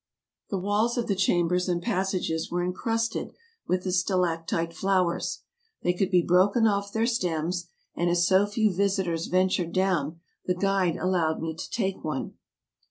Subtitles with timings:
[0.49, 3.35] The walls of the chambers and passages were incrusted
[3.67, 5.43] with the stalactite flowers.
[5.83, 10.55] They could be broken off their stems, and as so few visitors ventured down, the
[10.55, 12.33] guide allowed me to take one.